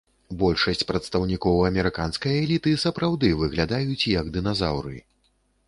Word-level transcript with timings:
Большасць 0.43 0.87
прадстаўнікоў 0.91 1.59
амерыканскай 1.67 2.33
эліты 2.45 2.73
сапраўды 2.87 3.29
выглядаюць 3.45 4.09
як 4.19 4.35
дыназаўры. 4.41 4.97